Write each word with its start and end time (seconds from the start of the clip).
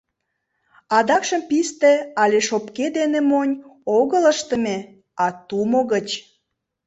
Адакшым 0.97 1.41
писте 1.49 1.93
але 2.21 2.39
шопке 2.47 2.85
дене 2.97 3.19
монь 3.29 3.53
огыл 3.99 4.23
ыштыме, 4.33 4.77
а 5.23 5.25
тумо 5.47 5.81
гыч. 5.93 6.09